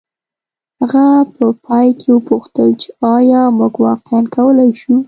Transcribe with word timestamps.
هغه 0.79 1.05
په 1.35 1.45
پای 1.65 1.87
کې 1.99 2.09
وپوښتل 2.13 2.69
چې 2.81 2.87
ایا 3.15 3.41
موږ 3.57 3.73
واقعیا 3.85 4.19
کولی 4.35 4.69
شو 4.79 4.93